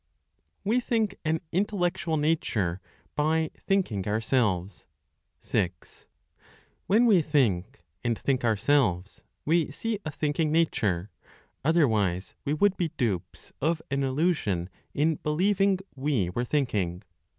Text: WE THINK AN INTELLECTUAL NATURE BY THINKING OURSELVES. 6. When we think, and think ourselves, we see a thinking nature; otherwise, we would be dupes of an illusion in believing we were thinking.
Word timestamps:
WE 0.63 0.79
THINK 0.79 1.19
AN 1.23 1.41
INTELLECTUAL 1.51 2.17
NATURE 2.17 2.81
BY 3.15 3.51
THINKING 3.67 4.07
OURSELVES. 4.07 4.87
6. 5.41 6.05
When 6.87 7.05
we 7.05 7.21
think, 7.21 7.83
and 8.03 8.17
think 8.17 8.43
ourselves, 8.43 9.23
we 9.45 9.69
see 9.69 9.99
a 10.03 10.09
thinking 10.09 10.51
nature; 10.51 11.11
otherwise, 11.63 12.33
we 12.45 12.53
would 12.55 12.77
be 12.77 12.89
dupes 12.97 13.53
of 13.61 13.79
an 13.91 14.01
illusion 14.01 14.69
in 14.95 15.17
believing 15.17 15.77
we 15.95 16.31
were 16.31 16.45
thinking. 16.45 17.03